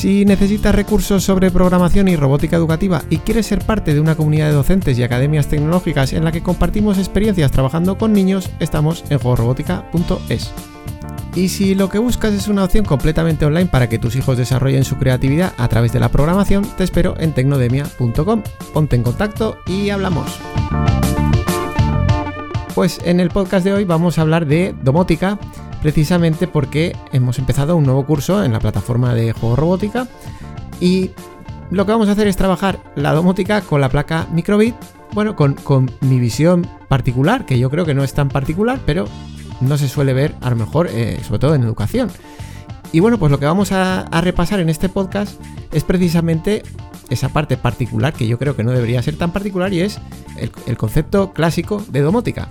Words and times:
Si 0.00 0.24
necesitas 0.24 0.74
recursos 0.74 1.22
sobre 1.22 1.50
programación 1.50 2.08
y 2.08 2.16
robótica 2.16 2.56
educativa 2.56 3.02
y 3.10 3.18
quieres 3.18 3.44
ser 3.44 3.62
parte 3.62 3.92
de 3.92 4.00
una 4.00 4.14
comunidad 4.14 4.46
de 4.46 4.54
docentes 4.54 4.98
y 4.98 5.02
academias 5.02 5.48
tecnológicas 5.48 6.14
en 6.14 6.24
la 6.24 6.32
que 6.32 6.42
compartimos 6.42 6.96
experiencias 6.96 7.50
trabajando 7.50 7.98
con 7.98 8.14
niños, 8.14 8.48
estamos 8.60 9.04
en 9.10 9.18
juegorobótica.es. 9.18 10.52
Y 11.34 11.50
si 11.50 11.74
lo 11.74 11.90
que 11.90 11.98
buscas 11.98 12.32
es 12.32 12.48
una 12.48 12.64
opción 12.64 12.86
completamente 12.86 13.44
online 13.44 13.66
para 13.66 13.90
que 13.90 13.98
tus 13.98 14.16
hijos 14.16 14.38
desarrollen 14.38 14.84
su 14.84 14.96
creatividad 14.96 15.52
a 15.58 15.68
través 15.68 15.92
de 15.92 16.00
la 16.00 16.08
programación, 16.08 16.66
te 16.78 16.84
espero 16.84 17.14
en 17.20 17.34
tecnodemia.com. 17.34 18.42
Ponte 18.72 18.96
en 18.96 19.02
contacto 19.02 19.58
y 19.66 19.90
hablamos. 19.90 20.40
Pues 22.74 23.00
en 23.04 23.20
el 23.20 23.28
podcast 23.28 23.66
de 23.66 23.74
hoy 23.74 23.84
vamos 23.84 24.16
a 24.16 24.22
hablar 24.22 24.46
de 24.46 24.74
domótica 24.82 25.38
precisamente 25.80 26.46
porque 26.46 26.94
hemos 27.12 27.38
empezado 27.38 27.76
un 27.76 27.84
nuevo 27.84 28.04
curso 28.06 28.44
en 28.44 28.52
la 28.52 28.58
plataforma 28.58 29.14
de 29.14 29.32
juego 29.32 29.56
robótica 29.56 30.08
y 30.80 31.10
lo 31.70 31.86
que 31.86 31.92
vamos 31.92 32.08
a 32.08 32.12
hacer 32.12 32.26
es 32.26 32.36
trabajar 32.36 32.80
la 32.96 33.12
domótica 33.12 33.60
con 33.60 33.80
la 33.80 33.88
placa 33.88 34.26
microbit, 34.32 34.74
bueno, 35.12 35.36
con, 35.36 35.90
mi 36.00 36.18
visión 36.18 36.66
particular, 36.88 37.46
que 37.46 37.58
yo 37.58 37.70
creo 37.70 37.84
que 37.84 37.94
no 37.94 38.02
es 38.02 38.12
tan 38.12 38.28
particular, 38.28 38.80
pero 38.86 39.06
no 39.60 39.78
se 39.78 39.88
suele 39.88 40.12
ver 40.12 40.34
a 40.40 40.50
lo 40.50 40.56
mejor, 40.56 40.88
eh, 40.90 41.18
sobre 41.22 41.38
todo 41.38 41.54
en 41.54 41.62
educación. 41.62 42.10
Y 42.92 43.00
bueno, 43.00 43.18
pues 43.18 43.30
lo 43.30 43.38
que 43.38 43.46
vamos 43.46 43.70
a, 43.72 44.04
repasar 44.20 44.58
en 44.58 44.68
este 44.68 44.88
podcast 44.88 45.40
es 45.72 45.84
precisamente 45.84 46.62
esa 47.08 47.28
parte 47.28 47.56
particular 47.56 48.12
que 48.12 48.26
yo 48.26 48.38
creo 48.38 48.56
que 48.56 48.64
no 48.64 48.72
debería 48.72 49.02
ser 49.02 49.16
tan 49.16 49.32
particular 49.32 49.72
y 49.72 49.80
es 49.80 50.00
el 50.66 50.76
concepto 50.76 51.32
clásico 51.32 51.84
de 51.88 52.00
domótica. 52.00 52.50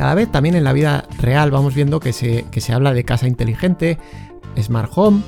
Cada 0.00 0.14
vez 0.14 0.32
también 0.32 0.54
en 0.54 0.64
la 0.64 0.72
vida 0.72 1.04
real 1.18 1.50
vamos 1.50 1.74
viendo 1.74 2.00
que 2.00 2.14
se, 2.14 2.46
se 2.56 2.72
habla 2.72 2.94
de 2.94 3.04
casa 3.04 3.26
inteligente, 3.26 3.98
smart 4.58 4.90
home 4.94 5.20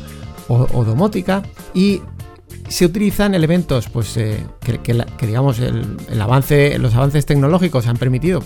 o, 0.49 0.83
domótica 0.87 1.43
y 1.75 2.01
se 2.71 2.87
utilizan 2.87 3.35
elementos 3.35 3.91
pues, 3.91 4.17
eh, 4.17 4.43
que, 4.63 5.27
digamos 5.27 5.59
el, 5.59 5.99
avance, 6.19 6.79
los 6.79 6.95
avances 6.95 7.27
tecnológicos 7.27 7.87
han 7.87 7.99
permitido 7.99 8.43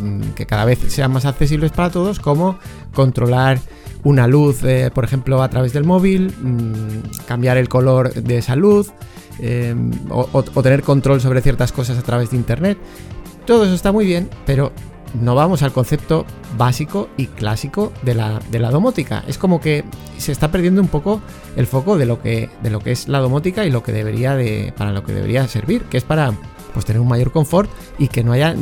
mm, 0.00 0.30
que 0.30 0.46
cada 0.46 0.64
vez 0.64 0.80
sean 0.88 1.12
más 1.12 1.26
accesibles 1.26 1.70
para 1.70 1.90
todos, 1.90 2.18
como 2.18 2.58
controlar 2.92 3.60
una 4.02 4.26
luz, 4.26 4.64
eh, 4.64 4.90
por 4.92 5.04
ejemplo, 5.04 5.44
a 5.44 5.48
través 5.48 5.72
del 5.72 5.84
móvil, 5.84 6.34
mm, 6.42 7.24
cambiar 7.28 7.56
el 7.56 7.68
color 7.68 8.12
de 8.14 8.38
esa 8.38 8.56
luz 8.56 8.90
eh, 9.38 9.76
o 10.10 10.42
tener 10.42 10.82
control 10.82 11.20
sobre 11.20 11.40
ciertas 11.40 11.70
cosas 11.70 11.98
a 11.98 12.02
través 12.02 12.32
de 12.32 12.36
Internet. 12.36 12.78
Todo 13.46 13.62
eso 13.62 13.74
está 13.74 13.92
muy 13.92 14.06
bien, 14.06 14.28
pero 14.44 14.72
no 15.14 15.34
vamos 15.34 15.62
al 15.62 15.72
concepto 15.72 16.26
básico 16.56 17.08
y 17.16 17.26
clásico 17.26 17.92
de 18.02 18.14
la, 18.14 18.70
domótica. 18.70 19.24
Es 19.26 19.38
como 19.38 19.60
que 19.60 19.84
se 20.18 20.32
está 20.32 20.50
perdiendo 20.50 20.80
un 20.80 20.88
poco 20.88 21.20
el 21.56 21.66
foco 21.66 21.96
de 21.96 22.06
lo 22.06 22.20
que, 22.20 22.50
de 22.62 22.70
lo 22.70 22.80
que 22.80 22.92
es 22.92 23.08
la 23.08 23.18
domótica 23.18 23.64
y 23.64 23.70
lo 23.70 23.82
que 23.82 23.92
debería 23.92 24.34
de, 24.34 24.72
para 24.76 24.92
lo 24.92 25.04
que 25.04 25.12
debería 25.12 25.46
servir, 25.48 25.82
que 25.84 25.96
es 25.96 26.04
para 26.04 26.32
pues, 26.72 26.84
tener 26.84 27.00
un 27.00 27.08
mayor 27.08 27.32
confort 27.32 27.70
y 27.98 28.08
que 28.08 28.22
no 28.22 28.32
haya 28.32 28.54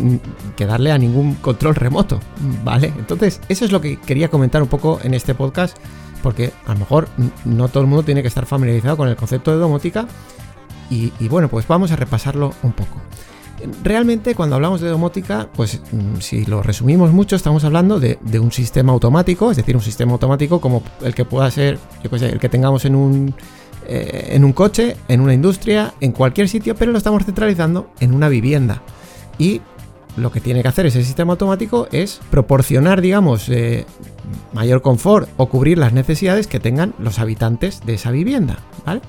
que 0.57 0.67
darle 0.67 0.93
a 0.93 0.99
ningún 0.99 1.35
control 1.37 1.75
remoto. 1.75 2.21
¿Vale? 2.65 2.93
Entonces, 2.99 3.41
eso 3.49 3.65
es 3.65 3.73
lo 3.73 3.81
que 3.81 3.99
quería 3.99 4.29
comentar 4.29 4.63
un 4.63 4.69
poco 4.69 5.01
en 5.03 5.15
este 5.15 5.35
podcast, 5.35 5.77
porque 6.23 6.53
a 6.67 6.73
lo 6.73 6.81
mejor 6.81 7.09
no 7.45 7.69
todo 7.69 7.83
el 7.83 7.89
mundo 7.89 8.05
tiene 8.05 8.23
que 8.23 8.29
estar 8.29 8.47
familiarizado 8.47 8.97
con 8.97 9.09
el 9.09 9.17
concepto 9.17 9.51
de 9.51 9.59
domótica. 9.59 10.07
y 10.89 11.11
bueno, 11.29 11.49
pues 11.49 11.67
vamos 11.67 11.91
a 11.91 11.97
repasarlo 11.97 12.53
un 12.63 12.73
poco. 12.73 13.01
Realmente 13.83 14.35
cuando 14.35 14.57
hablamos 14.57 14.81
de 14.81 14.89
domótica, 14.89 15.49
pues 15.55 15.81
mm, 15.91 16.21
si 16.21 16.45
lo 16.45 16.63
resumimos 16.63 17.13
mucho, 17.13 17.37
estamos 17.37 17.65
hablando 17.65 17.99
de, 17.99 18.19
un 18.39 18.53
sistema 18.53 18.93
automático, 18.93 19.51
es 19.51 19.57
decir, 19.57 19.75
un 19.77 19.83
sistema 19.83 20.13
automático 20.13 20.61
como 20.61 20.83
el 21.03 21.15
que 21.15 21.25
pueda 21.25 21.51
ser, 21.51 21.79
yo 22.03 22.19
sé, 22.19 22.29
el 22.29 22.39
que 22.39 22.49
tengamos 22.49 22.85
en 22.85 22.95
un, 22.95 23.35
eh, 23.87 24.29
en 24.33 24.45
un 24.45 24.53
coche, 24.53 24.97
en 25.09 25.21
una 25.21 25.33
industria, 25.33 25.95
en 26.01 26.13
cualquier 26.13 26.49
sitio, 26.49 26.75
pero 26.75 26.93
lo 26.93 26.99
estamos 26.99 27.25
centralizando 27.25 27.91
en 28.01 28.15
una 28.15 28.29
vivienda. 28.29 28.83
Y 29.39 29.63
lo 30.17 30.31
que 30.31 30.41
tiene 30.41 30.63
que 30.63 30.69
hacer 30.69 30.87
ese 30.87 31.03
sistema 31.03 31.33
automático 31.33 31.89
es 31.93 32.21
proporcionar, 32.31 33.01
digamos, 33.01 33.49
eh, 33.49 33.87
mayor 34.53 34.83
confort 34.83 35.29
o 35.37 35.47
cubrir 35.49 35.79
las 35.79 35.93
necesidades 35.93 36.47
que 36.47 36.61
tengan 36.61 36.95
los 36.99 37.19
habitantes 37.19 37.81
de 37.85 37.95
esa 37.95 38.11
vivienda, 38.11 38.59
¿vale? 38.85 39.01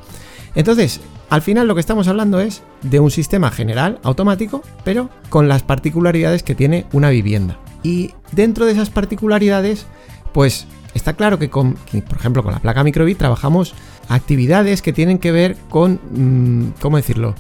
Entonces, 0.55 1.01
al 1.29 1.41
final 1.41 1.67
lo 1.67 1.75
que 1.75 1.81
estamos 1.81 2.07
hablando 2.07 2.39
es 2.39 2.63
de 2.83 2.99
un 2.99 3.11
sistema 3.11 3.51
general 3.51 3.99
automático, 4.03 4.61
pero 4.83 5.09
con 5.29 5.47
las 5.47 5.63
particularidades 5.63 6.43
que 6.43 6.55
tiene 6.55 6.85
una 6.93 7.09
vivienda. 7.09 7.59
Y 7.83 8.13
dentro 8.31 8.65
de 8.65 8.71
esas 8.71 8.89
particularidades, 8.89 9.85
pues 10.33 10.67
está 10.93 11.13
claro 11.13 11.37
que 11.37 11.49
por 11.49 11.75
ejemplo, 12.17 12.43
con 12.43 12.53
la 12.53 12.59
placa 12.59 12.83
microbit 12.83 13.17
trabajamos 13.17 13.73
actividades 14.09 14.81
que 14.81 14.93
tienen 14.93 15.19
que 15.19 15.31
ver 15.31 15.57
con, 15.69 15.99
mm, 16.11 16.79
¿cómo 16.81 16.97
decirlo? 16.97 17.35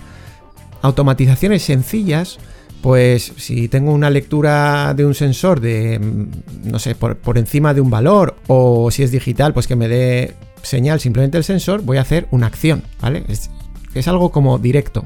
Automatizaciones 0.81 1.63
sencillas, 1.63 2.39
pues 2.81 3.33
si 3.37 3.67
tengo 3.67 3.91
una 3.93 4.09
lectura 4.09 4.93
de 4.93 5.05
un 5.05 5.15
sensor 5.15 5.61
de, 5.61 5.97
mm, 5.99 6.69
no 6.69 6.79
sé, 6.79 6.93
por, 6.93 7.17
por, 7.17 7.37
encima 7.37 7.73
de 7.73 7.81
un 7.81 7.89
valor, 7.89 8.35
o 8.47 8.91
si 8.91 9.03
es 9.03 9.11
digital, 9.11 9.53
pues 9.53 9.67
que 9.67 9.75
me 9.75 9.87
dé 9.87 10.35
señal 10.61 10.99
simplemente 10.99 11.37
el 11.37 11.43
sensor, 11.43 11.81
voy 11.81 11.97
a 11.97 12.01
hacer 12.01 12.27
una 12.31 12.47
acción, 12.47 12.83
¿vale? 13.01 13.23
Es, 13.27 13.49
es 13.93 14.07
algo 14.07 14.31
como 14.31 14.57
directo. 14.57 15.05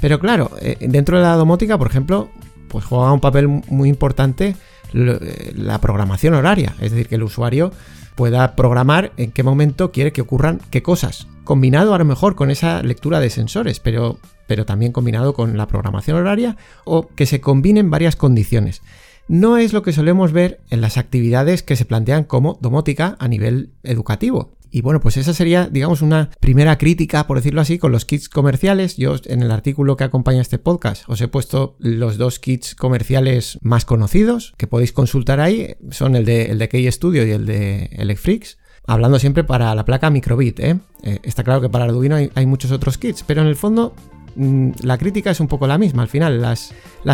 Pero 0.00 0.18
claro, 0.18 0.50
eh, 0.60 0.76
dentro 0.80 1.16
de 1.16 1.24
la 1.24 1.36
domótica, 1.36 1.78
por 1.78 1.86
ejemplo, 1.86 2.30
pues 2.68 2.84
juega 2.84 3.12
un 3.12 3.20
papel 3.20 3.48
muy 3.48 3.88
importante 3.88 4.56
eh, 4.92 5.52
la 5.56 5.80
programación 5.80 6.34
horaria, 6.34 6.74
es 6.80 6.90
decir, 6.90 7.08
que 7.08 7.14
el 7.16 7.22
usuario 7.22 7.72
pueda 8.14 8.54
programar 8.54 9.12
en 9.16 9.32
qué 9.32 9.42
momento 9.42 9.90
quiere 9.92 10.12
que 10.12 10.20
ocurran 10.20 10.60
qué 10.70 10.82
cosas, 10.82 11.26
combinado 11.42 11.94
a 11.94 11.98
lo 11.98 12.04
mejor 12.04 12.36
con 12.36 12.50
esa 12.50 12.82
lectura 12.82 13.18
de 13.20 13.30
sensores, 13.30 13.80
pero, 13.80 14.18
pero 14.46 14.64
también 14.64 14.92
combinado 14.92 15.34
con 15.34 15.56
la 15.56 15.66
programación 15.66 16.16
horaria 16.16 16.56
o 16.84 17.08
que 17.08 17.26
se 17.26 17.40
combinen 17.40 17.90
varias 17.90 18.14
condiciones. 18.16 18.82
No 19.26 19.56
es 19.56 19.72
lo 19.72 19.82
que 19.82 19.92
solemos 19.92 20.32
ver 20.32 20.60
en 20.70 20.80
las 20.80 20.98
actividades 20.98 21.62
que 21.62 21.76
se 21.76 21.86
plantean 21.86 22.24
como 22.24 22.58
domótica 22.60 23.16
a 23.18 23.26
nivel 23.26 23.70
educativo. 23.82 24.52
Y 24.74 24.82
bueno, 24.82 24.98
pues 24.98 25.16
esa 25.16 25.32
sería, 25.32 25.68
digamos, 25.68 26.02
una 26.02 26.30
primera 26.40 26.78
crítica, 26.78 27.28
por 27.28 27.36
decirlo 27.36 27.60
así, 27.60 27.78
con 27.78 27.92
los 27.92 28.04
kits 28.04 28.28
comerciales. 28.28 28.96
Yo 28.96 29.14
en 29.26 29.40
el 29.40 29.52
artículo 29.52 29.96
que 29.96 30.02
acompaña 30.02 30.40
este 30.40 30.58
podcast 30.58 31.04
os 31.06 31.20
he 31.20 31.28
puesto 31.28 31.76
los 31.78 32.18
dos 32.18 32.40
kits 32.40 32.74
comerciales 32.74 33.60
más 33.62 33.84
conocidos 33.84 34.52
que 34.56 34.66
podéis 34.66 34.92
consultar 34.92 35.38
ahí. 35.38 35.76
Son 35.92 36.16
el 36.16 36.24
de, 36.24 36.46
el 36.46 36.58
de 36.58 36.68
Key 36.68 36.90
Studio 36.90 37.24
y 37.24 37.30
el 37.30 37.46
de 37.46 37.84
Electrix. 37.92 38.58
Hablando 38.84 39.20
siempre 39.20 39.44
para 39.44 39.72
la 39.76 39.84
placa 39.84 40.10
microbit, 40.10 40.58
¿eh? 40.58 40.80
¿eh? 41.04 41.20
está 41.22 41.44
claro 41.44 41.60
que 41.60 41.68
para 41.68 41.84
Arduino 41.84 42.16
hay, 42.16 42.46
muchos 42.46 42.72
otros 42.72 42.98
kits, 42.98 43.22
pero 43.22 43.42
en 43.42 43.46
el 43.46 43.54
fondo 43.54 43.94
la 44.36 44.98
crítica 44.98 45.30
es 45.30 45.40
un 45.40 45.48
poco 45.48 45.66
la 45.66 45.78
misma. 45.78 46.02
Al 46.02 46.08
final, 46.08 46.40
las, 46.40 46.72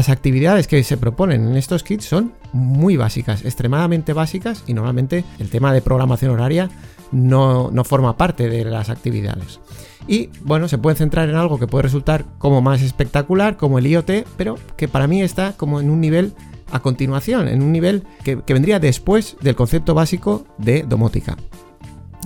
actividades 0.09 0.67
que 0.67 0.83
se 0.83 0.97
proponen 0.97 1.49
en 1.49 1.57
estos 1.57 1.83
kits 1.83 2.05
son 2.05 2.33
muy 2.53 2.97
básicas, 2.97 3.45
extremadamente 3.45 4.13
básicas, 4.13 4.65
y 4.67 4.75
normalmente 4.75 5.25
el 5.39 5.51
tema 5.51 5.73
de 5.73 5.83
programación 5.83 6.33
horaria 6.33 6.71
no, 7.13 7.71
forma 7.85 8.17
parte 8.17 8.49
de 8.49 8.65
las 8.65 8.91
actividades. 8.91 9.61
Y 10.09 10.31
bueno, 10.43 10.69
se 10.69 10.79
puede 10.79 10.97
centrar 10.97 11.29
en 11.29 11.37
algo 11.37 11.59
que 11.59 11.67
puede 11.67 11.83
resultar 11.83 12.25
como 12.39 12.63
más 12.63 12.83
espectacular, 12.83 13.57
como 13.57 13.79
el 13.79 13.87
IoT, 13.87 14.27
pero 14.37 14.57
que 14.77 14.89
para 14.89 15.07
mí 15.07 15.23
está 15.23 15.53
como 15.57 15.81
en 15.81 15.91
un 15.91 16.01
nivel 16.01 16.33
a 16.73 16.81
continuación, 16.81 17.49
en 17.49 17.63
un 17.63 17.73
nivel 17.73 18.05
que, 18.25 18.37
vendría 18.37 18.81
después 18.81 19.37
del 19.41 19.57
concepto 19.57 19.95
básico 19.95 20.47
de 20.59 20.83
domótica. 20.83 21.37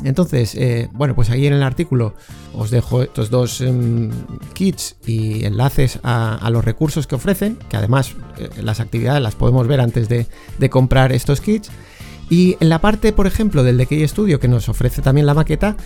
Entonces, 0.02 0.54
eh, 0.56 0.88
bueno, 0.92 1.14
pues 1.14 1.30
ahí 1.30 1.46
en 1.46 1.52
el 1.52 1.62
artículo 1.62 2.14
os 2.52 2.70
dejo 2.70 3.02
estos 3.02 3.30
dos 3.30 3.60
em, 3.60 4.10
kits 4.52 4.96
y 5.06 5.44
enlaces 5.44 6.00
a, 6.02 6.48
los 6.50 6.64
recursos 6.64 7.06
que 7.06 7.14
ofrecen, 7.14 7.56
que 7.68 7.76
además 7.76 8.14
eh, 8.38 8.48
las 8.62 8.80
actividades 8.80 9.22
las 9.22 9.36
podemos 9.36 9.66
ver 9.68 9.80
antes 9.80 10.08
de, 10.08 10.26
de 10.58 10.70
comprar 10.70 11.12
estos 11.12 11.40
kits. 11.40 11.70
Y 12.28 12.56
en 12.60 12.70
la 12.70 12.80
parte, 12.80 13.12
por 13.12 13.26
ejemplo, 13.26 13.62
del 13.62 13.76
Decay 13.76 14.06
Studio 14.08 14.40
que 14.40 14.48
nos 14.48 14.68
ofrece 14.68 15.02
también 15.02 15.26
la 15.26 15.34
maqueta, 15.34 15.76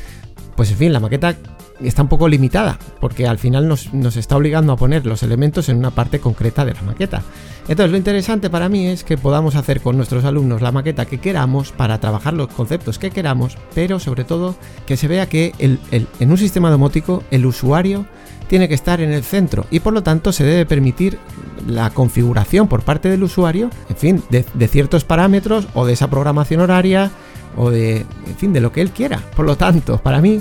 pues 0.57 0.71
en 0.71 0.79
fin, 0.79 0.93
la 0.93 1.01
maqueta 1.01 1.37
está 1.81 2.03
un 2.03 2.09
poco 2.09 2.29
limitada, 2.29 2.79
porque 3.01 3.27
al 3.27 3.39
final 3.39 3.69
nos, 3.69 4.17
está 4.17 4.37
obligando 4.37 4.73
a 4.73 4.77
poner 4.77 5.07
los 5.07 5.23
elementos 5.23 5.69
en 5.69 5.79
una 5.79 5.91
parte 5.91 6.21
concreta 6.21 6.65
de 6.65 6.75
la 6.75 6.83
maqueta. 6.83 7.23
Entonces, 7.69 7.91
lo 7.91 7.99
interesante 7.99 8.51
para 8.51 8.69
mí 8.69 8.87
es 8.87 9.05
que 9.05 9.19
podamos 9.19 9.55
hacer 9.55 9.81
con 9.81 9.97
nuestros 9.97 10.25
alumnos 10.25 10.63
la 10.63 10.73
maqueta 10.73 11.07
que 11.07 11.19
queramos 11.19 11.73
para 11.73 12.01
trabajar 12.01 12.35
los 12.35 12.49
conceptos 12.49 12.99
que 12.99 13.11
queramos, 13.11 13.59
pero 13.75 14.01
sobre 14.01 14.25
todo 14.25 14.57
que 14.87 14.97
se 14.97 15.09
vea 15.09 15.29
que 15.29 15.53
en 15.61 16.31
un 16.31 16.39
sistema 16.39 16.71
domótico 16.71 17.23
el 17.31 17.45
usuario 17.45 18.07
tiene 18.49 18.69
que 18.69 18.75
estar 18.75 19.01
en 19.01 19.13
el 19.13 19.23
centro 19.23 19.67
y 19.71 19.81
por 19.81 19.93
lo 19.93 20.03
tanto 20.03 20.33
se 20.33 20.43
debe 20.43 20.67
permitir 20.67 21.19
la 21.67 21.91
configuración 21.91 22.67
por 22.67 22.83
parte 22.83 23.11
del 23.11 23.23
usuario, 23.23 23.71
en 23.91 23.97
fin, 23.97 24.23
de, 24.31 24.45
de 24.55 24.69
ciertos 24.69 25.05
parámetros 25.05 25.69
o 25.75 25.85
de 25.85 25.93
esa 25.93 26.09
programación 26.09 26.63
horaria 26.63 27.11
o 27.57 27.71
de, 27.71 27.99
en 27.99 28.37
fin, 28.37 28.53
de 28.53 28.61
lo 28.61 28.73
que 28.73 28.81
él 28.81 28.91
quiera. 28.91 29.21
Por 29.37 29.45
lo 29.45 29.57
tanto, 29.57 29.99
para 29.99 30.21
mí, 30.21 30.41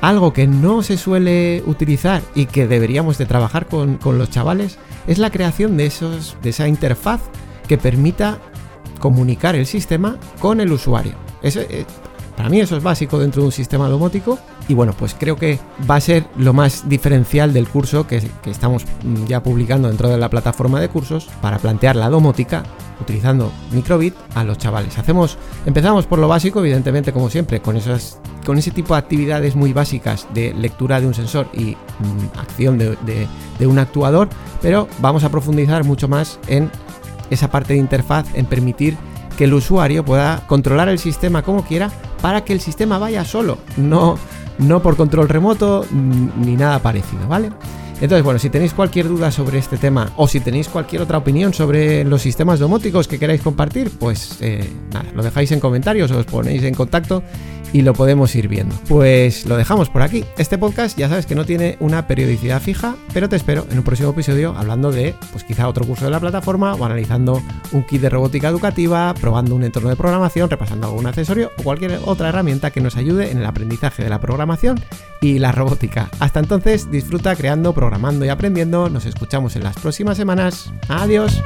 algo 0.00 0.32
que 0.32 0.46
no 0.46 0.82
se 0.82 0.96
suele 0.96 1.62
utilizar 1.66 2.22
y 2.34 2.46
que 2.46 2.66
deberíamos 2.66 3.18
de 3.18 3.26
trabajar 3.26 3.66
con, 3.66 3.98
los 4.04 4.30
chavales 4.30 4.78
es 5.06 5.18
la 5.18 5.30
creación 5.30 5.76
de, 5.76 5.86
esos, 5.86 6.36
de 6.42 6.50
esa 6.50 6.68
interfaz 6.68 7.20
que 7.68 7.78
permita 7.78 8.38
comunicar 9.00 9.54
el 9.54 9.66
sistema 9.66 10.18
con 10.40 10.60
el 10.60 10.72
usuario. 10.72 11.14
Eso, 11.42 11.60
eh, 11.60 11.84
para 12.36 12.50
mí 12.50 12.60
eso 12.60 12.76
es 12.76 12.82
básico 12.82 13.18
dentro 13.18 13.42
de 13.42 13.46
un 13.46 13.52
sistema 13.52 13.88
domótico 13.88 14.38
y 14.68 14.74
bueno, 14.74 14.92
pues 14.96 15.16
creo 15.18 15.36
que 15.36 15.58
va 15.90 15.96
a 15.96 16.00
ser 16.00 16.26
lo 16.36 16.52
más 16.52 16.88
diferencial 16.88 17.52
del 17.52 17.68
curso 17.68 18.06
que, 18.06 18.22
estamos 18.44 18.84
ya 19.26 19.42
publicando 19.42 19.88
dentro 19.88 20.08
de 20.08 20.18
la 20.18 20.28
plataforma 20.28 20.80
de 20.80 20.88
cursos 20.88 21.28
para 21.40 21.58
plantear 21.58 21.96
la 21.96 22.10
domótica 22.10 22.62
utilizando 23.00 23.52
microbit 23.72 24.14
a 24.34 24.44
los 24.44 24.58
chavales. 24.58 24.98
Hacemos, 24.98 25.38
empezamos 25.64 26.06
por 26.06 26.18
lo 26.18 26.28
básico, 26.28 26.60
evidentemente, 26.60 27.12
como 27.12 27.30
siempre, 27.30 27.60
con 27.60 27.76
esas, 27.76 28.18
con 28.46 28.56
ese 28.56 28.70
tipo 28.70 28.94
de 28.94 29.00
actividades 29.00 29.56
muy 29.56 29.72
básicas 29.72 30.26
de 30.32 30.54
lectura 30.54 31.00
de 31.00 31.08
un 31.08 31.14
sensor 31.14 31.48
y 31.52 31.72
mm, 31.74 32.38
acción 32.38 32.78
de, 32.78 33.26
un 33.66 33.78
actuador, 33.78 34.28
pero 34.62 34.88
vamos 35.00 35.24
a 35.24 35.30
profundizar 35.30 35.84
mucho 35.84 36.06
más 36.08 36.38
en 36.46 36.70
esa 37.28 37.50
parte 37.50 37.74
de 37.74 37.80
interfaz, 37.80 38.26
en 38.34 38.46
permitir 38.46 38.96
que 39.36 39.44
el 39.44 39.54
usuario 39.54 40.04
pueda 40.04 40.46
controlar 40.46 40.88
el 40.88 41.00
sistema 41.00 41.42
como 41.42 41.64
quiera 41.64 41.90
para 42.22 42.44
que 42.44 42.52
el 42.52 42.60
sistema 42.60 42.98
vaya 42.98 43.24
solo, 43.24 43.58
no, 43.76 44.16
no 44.58 44.80
por 44.80 44.96
control 44.96 45.28
remoto 45.28 45.84
mm, 45.90 46.46
ni 46.46 46.56
nada 46.56 46.78
parecido, 46.78 47.26
¿vale? 47.28 47.50
Entonces, 47.98 48.22
bueno, 48.22 48.38
si 48.38 48.50
tenéis 48.50 48.74
cualquier 48.74 49.08
duda 49.08 49.30
sobre 49.30 49.58
este 49.58 49.78
tema 49.78 50.12
o 50.16 50.28
si 50.28 50.40
tenéis 50.40 50.68
cualquier 50.68 51.00
otra 51.00 51.16
opinión 51.16 51.54
sobre 51.54 52.04
los 52.04 52.20
sistemas 52.20 52.60
domóticos 52.60 53.08
que 53.08 53.18
queráis 53.18 53.40
compartir, 53.40 53.90
pues 53.98 54.36
eh, 54.42 54.70
nada, 54.92 55.06
lo 55.14 55.22
dejáis 55.22 55.50
en 55.52 55.60
comentarios 55.60 56.10
o 56.10 56.18
os 56.18 56.26
ponéis 56.26 56.62
en 56.62 56.74
contacto 56.74 57.22
y 57.76 57.82
lo 57.82 57.92
podemos 57.92 58.34
ir 58.34 58.48
viendo. 58.48 58.74
Pues 58.88 59.44
lo 59.44 59.58
dejamos 59.58 59.90
por 59.90 60.00
aquí. 60.00 60.24
Este 60.38 60.56
podcast 60.56 60.96
ya 60.96 61.10
sabes 61.10 61.26
que 61.26 61.34
no 61.34 61.44
tiene 61.44 61.76
una 61.78 62.06
periodicidad 62.06 62.62
fija, 62.62 62.96
pero 63.12 63.28
te 63.28 63.36
espero 63.36 63.66
en 63.70 63.76
un 63.76 63.84
próximo 63.84 64.12
episodio 64.12 64.54
hablando 64.56 64.90
de, 64.90 65.14
pues 65.30 65.44
quizá 65.44 65.68
otro 65.68 65.84
curso 65.84 66.06
de 66.06 66.10
la 66.10 66.18
plataforma 66.18 66.74
o 66.74 66.86
analizando 66.86 67.42
un 67.72 67.82
kit 67.82 68.00
de 68.00 68.08
robótica 68.08 68.48
educativa, 68.48 69.12
probando 69.20 69.54
un 69.54 69.62
entorno 69.62 69.90
de 69.90 69.96
programación, 69.96 70.48
repasando 70.48 70.86
algún 70.86 71.06
accesorio 71.06 71.50
o 71.58 71.64
cualquier 71.64 72.00
otra 72.06 72.30
herramienta 72.30 72.70
que 72.70 72.80
nos 72.80 72.96
ayude 72.96 73.30
en 73.30 73.36
el 73.36 73.44
aprendizaje 73.44 74.02
de 74.02 74.08
la 74.08 74.22
programación 74.22 74.80
y 75.20 75.38
la 75.38 75.52
robótica. 75.52 76.08
Hasta 76.18 76.40
entonces, 76.40 76.90
disfruta 76.90 77.36
creando, 77.36 77.74
programando 77.74 78.24
y 78.24 78.30
aprendiendo. 78.30 78.88
Nos 78.88 79.04
escuchamos 79.04 79.54
en 79.54 79.64
las 79.64 79.76
próximas 79.76 80.16
semanas. 80.16 80.72
Adiós. 80.88 81.42